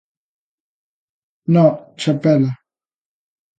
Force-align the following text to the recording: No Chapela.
No 1.53 1.65
Chapela. 2.01 2.51